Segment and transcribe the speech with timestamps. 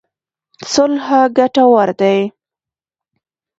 [0.73, 1.07] صلح
[1.37, 2.19] ګټور دی.